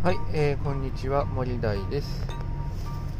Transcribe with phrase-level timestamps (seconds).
[0.00, 2.28] はい、えー、こんにちは森大です。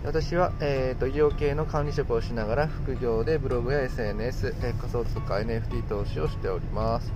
[0.05, 7.13] 私は、えーと、医療系の管理職をしながら副業でブログや SNS、えー、仮想通貨 NFT 投資をしております。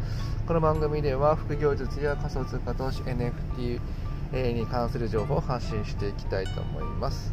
[0.49, 3.81] この番組では副業術や仮想通貨投資 NFT
[4.53, 7.33] に関する情報を発信していきたいと思います。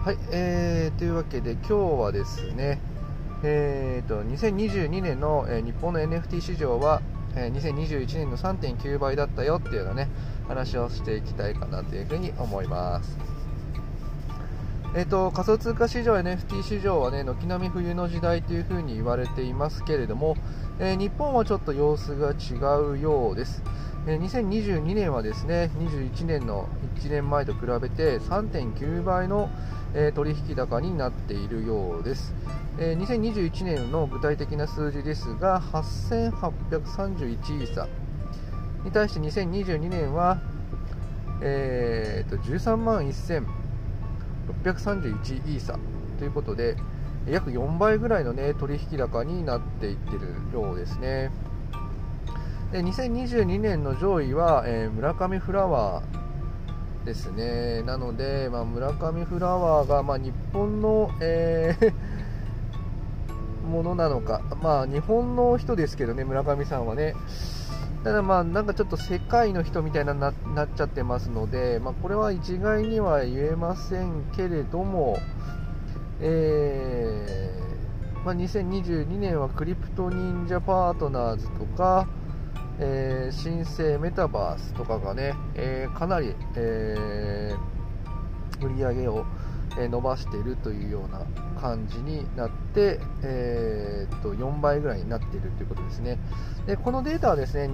[0.00, 2.80] はい、えー、というわけで今日はですね
[3.42, 7.00] えーと、2022年の、えー、日本の NFT 市場は、
[7.36, 10.08] えー、2021年の3.9倍だったよっていうようなね
[10.48, 13.18] 話をしていきたいかなというふうに思います。
[14.92, 20.36] えーと、仮想通貨市場、NFT 市場はね軒並み冬の時代というふうに言われていますけれども、
[20.80, 22.54] えー、日本はちょっと様子が違
[22.94, 23.62] うようです、
[24.08, 29.48] えー、2022年はですね21年の1年前と比べて3.9倍の、
[29.94, 32.34] えー、取引高になっているようです、
[32.78, 37.88] え2021年の具体的な数字ですが8831イーサ
[38.84, 40.40] に対して2022年は、
[41.42, 43.08] えーと、13万
[44.64, 45.78] 1631イーサ
[46.18, 46.76] ということで
[47.26, 51.30] 約4倍ぐらいの、ね、取引高になっていってるようですね。
[52.72, 56.29] で2022年の上位は、えー、村上フラワー
[57.04, 57.82] ですね。
[57.82, 61.92] なので、まあ、村上フラワーが、まあ、日本の、えー
[63.70, 67.14] ものなのか、まあ、日本の人ですけどね、村上さんはね、
[68.02, 75.18] ただまあなんかちょっと世界の人みたいなななっちゃってますので、まあ、これは一概には言えませんけれども、
[76.20, 82.08] えー、まあ、2022年はクリプト忍者パートナーズとか、
[82.82, 87.54] えー、新生メタバースとかがね、えー、かなり、え
[88.62, 89.24] 売り上げを
[89.76, 91.24] 伸ばしているというような
[91.60, 96.18] 感じになって、えー、と4倍ぐらいになっているということですね。
[96.66, 97.70] でこのデータはですね、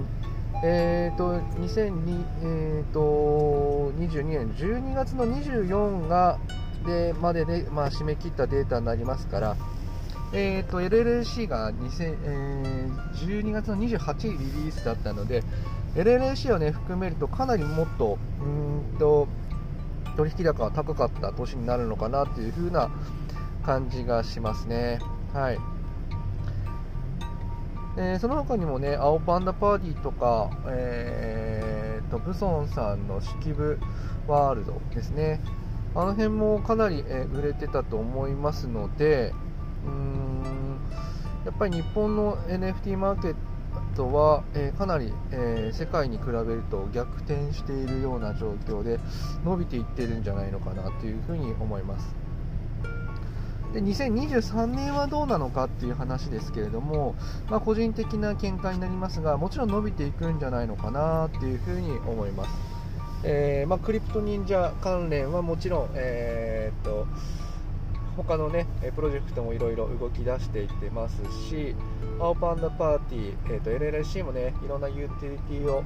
[0.63, 6.39] えーと2022、えー、と年12月の24が
[6.85, 9.57] でまでで、まあ、締め切ったデータになりますから、
[10.33, 15.43] えーと、LLC が2000、えー、12月の28日リリースだったので
[15.95, 19.27] LLC を、ね、含めるとかなりもっとうんと
[20.17, 22.89] 取引高が高かった年になるのかなという風な
[23.63, 24.99] 感じがしますね。
[25.33, 25.59] はい。
[27.97, 33.79] えその他にもね、青パンダパーティーとか、えー、とブソンさんの式部
[34.27, 35.39] ワールドですね。
[35.95, 39.33] あの辺もかなり、え売れてたと思いますので、
[39.85, 40.79] うん
[41.45, 43.35] やっぱり日本の NFT マーケッ
[43.95, 48.99] トは、えー、かなり、えー、世界に比べると逆転しているような状況で
[49.45, 52.27] 伸びていってるんじゃないのかなというふうに思います。
[53.73, 57.15] で2023年はどうなのかっていう話ですけれども、
[57.49, 62.49] まあ、個人的な見解になりますがもちろん伸びていくんじゃないのかなっていうふうに思います、
[63.23, 67.07] えー、まあ、クリプト忍者関連はもちろん、えー、っと
[68.17, 71.75] 他のねプロジェクトもいろいろ動き出していってますし
[72.19, 75.83] 青パンダパーティー、えーと、LLC もねいろんなユーティリティを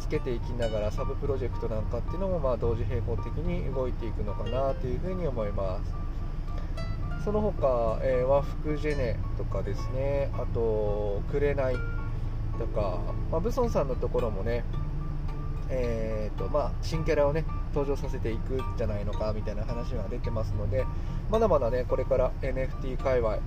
[0.00, 5.94] つけていきながらサブプロジェクトなんかっていうのもまあ同時並行的に動いていくのかなというふうに思います。
[7.24, 11.74] その他、えー、和服ジェネとかですねあとくれない
[12.58, 13.00] とか、
[13.30, 14.62] まあ、ブソンさんのところもね
[15.70, 16.23] えー
[16.54, 17.44] まあ、新キャラをね
[17.74, 20.86] 登場させていくんじゃないのかみたいな話が出てますので
[21.28, 23.38] まだまだねこれから NFT 界隈、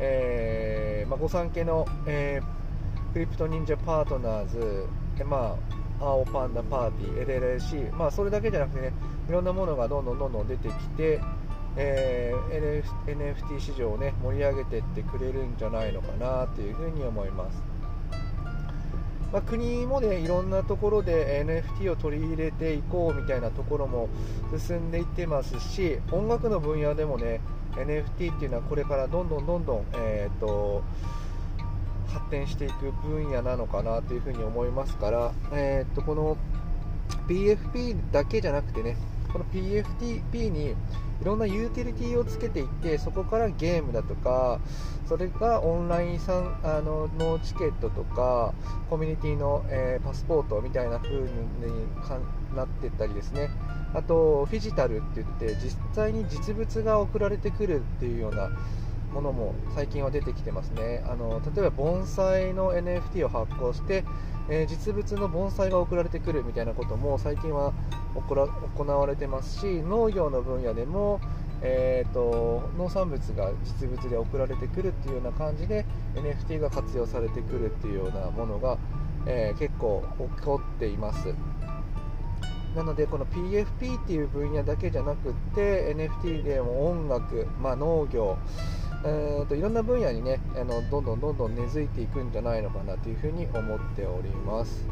[0.00, 4.84] えーまあ、御三家の、えー、クリプト忍者パートナーズ、
[5.20, 5.56] えま
[6.00, 8.92] あ、青パンダパーティー LLC、まあ、それだけじゃなくてね
[9.28, 11.20] いろんなものがどんどんどんどん出てきて、
[11.76, 17.75] えー、NFT 市場をね盛り上げていってくれるんじゃないのかなというふうに思います。
[19.32, 24.08] まあ、国もねいろんなところで NFT を取り入れていこうみたいなところも
[24.56, 27.40] 進んでいってますし音楽の分野でもね
[27.74, 30.82] NFT っていうのはこれからどんどんどんどん、えーと、
[32.08, 36.36] 発展していく分野なのかなというふに思いますから、えーとこの
[37.28, 38.96] PFP だけじゃなくてね
[39.36, 40.74] この PFTP にい
[41.22, 44.60] ろんなユーティリティをつけていってそこからゲームだとか
[45.06, 48.54] それがオンラインさんあののチケットとか
[48.88, 51.26] コミュニティの、えー、パスポートみたいな風に
[52.56, 53.50] なっていったりですね。
[53.94, 58.50] あとフィジタルって言って実際に実物が送られてくるっていうような
[59.16, 61.02] ものも最近は出てきてますね。
[61.08, 64.04] あの例えば盆栽の NFT を発行して、
[64.50, 67.72] えー、実物の盆栽が送られてくるみたいなことも最近は
[68.14, 71.20] 行われてますし農業の分野でも、
[71.62, 78.76] えーと、農産物が実物で送られてくるっていうような感じで NFT が活用されてくるっていうようなものが、
[79.26, 80.04] えー、結構
[80.36, 81.34] 起こっています。
[82.76, 88.36] なのでこの PFP っていう分野だけじゃなくって NFT でも音楽、まあ、農業
[89.06, 94.86] えーといろんな分野にねあのどんどんどんどん根付いていくんじゃないのかなというふうに思っております。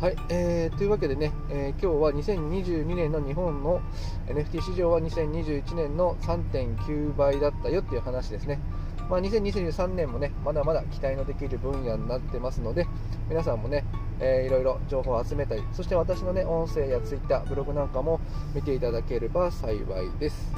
[0.00, 3.80] はい、えー、というわけでね、えー、今日は2022年の日本の
[4.26, 8.60] NFT 市場は2021年の3.9倍だったよっていう話ですね。
[9.08, 12.86] まあ、2023年もね、まだまだ期待のできる分野になってますので、
[13.28, 13.84] 皆さんもね、
[14.18, 18.20] えー、いろいろ情報を集めたり、そして私のね、音声や Twitter、ブログなんかも
[18.54, 20.52] 見ていただければ幸いです。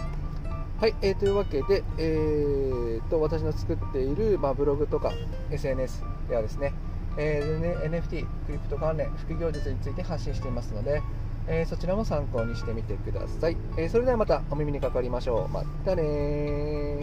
[0.78, 5.10] はい、えー、というわけで、えーと、私の作っている、まあ、ブログとか
[5.50, 6.74] SNS ではですね、
[7.16, 11.00] えー、NFT、クリプト関連、副業術について発信していますので、
[11.48, 13.56] えー、そちらも参考にしてみてください。
[13.78, 15.48] えー、それではまたお耳にかかりましょう。
[15.48, 16.98] またね